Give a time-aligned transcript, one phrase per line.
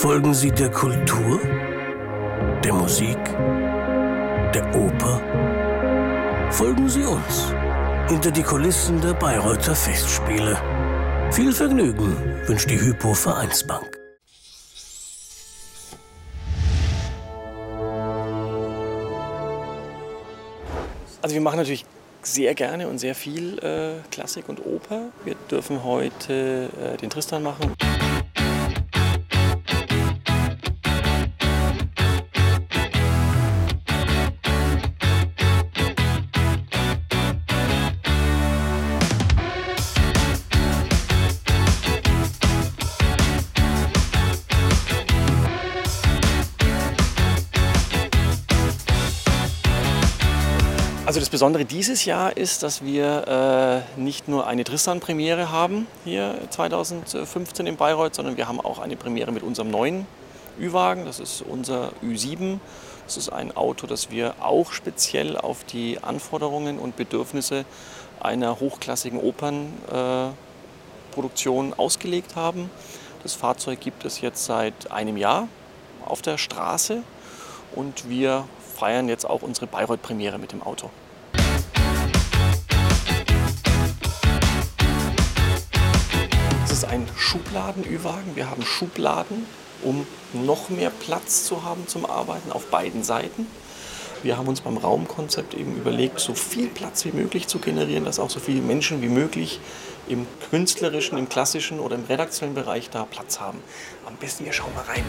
[0.00, 1.38] Folgen Sie der Kultur,
[2.64, 3.22] der Musik,
[4.54, 5.20] der Oper?
[6.50, 7.52] Folgen Sie uns
[8.08, 10.56] hinter die Kulissen der Bayreuther Festspiele.
[11.32, 12.16] Viel Vergnügen
[12.46, 13.98] wünscht die Hypo Vereinsbank.
[21.20, 21.84] Also wir machen natürlich
[22.22, 25.10] sehr gerne und sehr viel äh, Klassik und Oper.
[25.26, 27.74] Wir dürfen heute äh, den Tristan machen.
[51.10, 56.38] Also das Besondere dieses Jahr ist, dass wir äh, nicht nur eine Tristan-Premiere haben hier
[56.50, 60.06] 2015 in Bayreuth, sondern wir haben auch eine Premiere mit unserem neuen
[60.60, 61.06] Ü-Wagen.
[61.06, 62.60] Das ist unser Ü7.
[63.06, 67.64] Das ist ein Auto, das wir auch speziell auf die Anforderungen und Bedürfnisse
[68.20, 72.70] einer hochklassigen Opernproduktion äh, ausgelegt haben.
[73.24, 75.48] Das Fahrzeug gibt es jetzt seit einem Jahr
[76.06, 77.02] auf der Straße
[77.74, 78.44] und wir
[78.80, 80.88] feiern jetzt auch unsere Bayreuth-Premiere mit dem Auto.
[86.62, 88.36] Das ist ein Schubladen-Ü-Wagen.
[88.36, 89.44] Wir haben Schubladen,
[89.82, 93.46] um noch mehr Platz zu haben zum Arbeiten auf beiden Seiten.
[94.22, 98.18] Wir haben uns beim Raumkonzept eben überlegt, so viel Platz wie möglich zu generieren, dass
[98.18, 99.60] auch so viele Menschen wie möglich
[100.08, 103.62] im künstlerischen, im klassischen oder im redaktionellen Bereich da Platz haben.
[104.06, 105.04] Am besten wir schauen mal rein.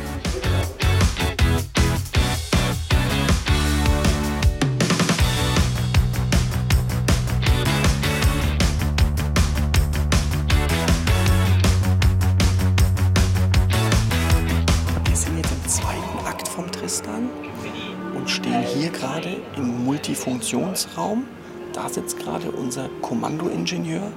[18.15, 21.25] Und stehen hier gerade im Multifunktionsraum.
[21.73, 24.11] Da sitzt gerade unser Kommandoingenieur.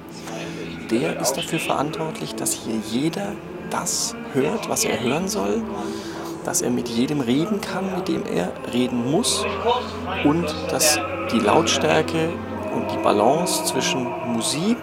[0.91, 3.33] Der ist dafür verantwortlich, dass hier jeder
[3.69, 5.63] das hört, was er hören soll,
[6.43, 9.45] dass er mit jedem reden kann, mit dem er reden muss
[10.23, 10.99] und dass
[11.31, 12.29] die Lautstärke
[12.73, 14.77] und die Balance zwischen Musik,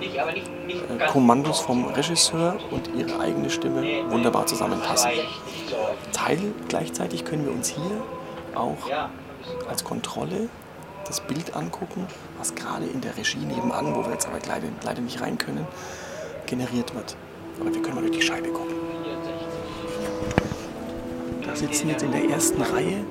[0.00, 5.10] äh, Kommandos vom Regisseur und ihre eigene Stimme wunderbar zusammenpassen.
[6.12, 8.02] Teil gleichzeitig können wir uns hier
[8.58, 8.78] auch
[9.68, 10.48] als Kontrolle
[11.06, 15.00] das Bild angucken, was gerade in der Regie nebenan, wo wir jetzt aber leider, leider
[15.00, 15.66] nicht rein können,
[16.46, 17.16] generiert wird.
[17.60, 18.74] Aber wir können mal durch die Scheibe gucken.
[21.44, 23.04] Da sitzen jetzt in der ersten Reihe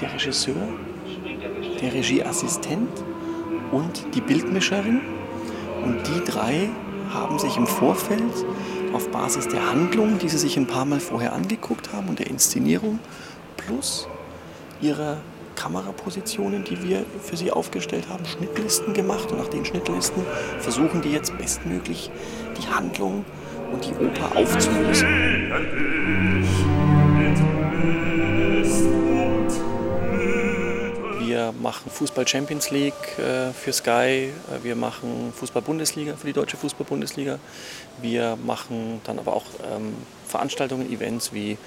[0.00, 0.68] der Regisseur,
[1.80, 2.90] der Regieassistent
[3.72, 5.00] und die Bildmischerin.
[5.82, 6.70] Und die drei
[7.12, 8.22] haben sich im Vorfeld
[8.92, 12.28] auf Basis der Handlung, die sie sich ein paar Mal vorher angeguckt haben und der
[12.28, 12.98] Inszenierung,
[13.56, 14.08] plus
[14.80, 15.18] ihrer
[15.56, 19.32] Kamerapositionen, die wir für sie aufgestellt haben, Schnittlisten gemacht.
[19.32, 20.22] Und nach den Schnittlisten
[20.60, 22.10] versuchen die jetzt bestmöglich
[22.60, 23.24] die Handlung
[23.72, 25.08] und die Oper aufzulösen.
[31.18, 34.30] Wir machen Fußball Champions League äh, für Sky,
[34.62, 37.38] wir machen Fußball Bundesliga für die deutsche Fußball Bundesliga.
[38.00, 39.94] Wir machen dann aber auch ähm,
[40.26, 41.58] Veranstaltungen, Events wie